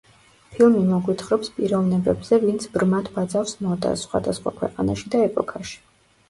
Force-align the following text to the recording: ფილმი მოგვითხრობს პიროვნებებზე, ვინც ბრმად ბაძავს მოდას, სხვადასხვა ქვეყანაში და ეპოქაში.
ფილმი 0.53 0.79
მოგვითხრობს 0.85 1.51
პიროვნებებზე, 1.57 2.39
ვინც 2.45 2.65
ბრმად 2.77 3.11
ბაძავს 3.19 3.53
მოდას, 3.67 4.07
სხვადასხვა 4.07 4.55
ქვეყანაში 4.63 5.13
და 5.17 5.23
ეპოქაში. 5.29 5.79